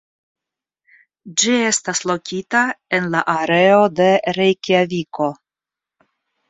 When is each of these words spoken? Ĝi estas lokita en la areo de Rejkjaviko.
Ĝi 1.41 1.53
estas 1.67 2.01
lokita 2.13 2.63
en 3.01 3.13
la 3.17 3.23
areo 3.37 3.85
de 4.01 4.11
Rejkjaviko. 4.41 5.33